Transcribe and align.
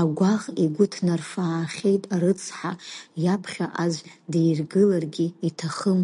Агәаӷ 0.00 0.42
игәы 0.64 0.86
ҭнафаахьеит 0.92 2.04
арыцҳа, 2.14 2.72
иаԥхьа 3.24 3.66
аӡә 3.82 4.02
диргыларгьы 4.30 5.26
иҭахым. 5.48 6.00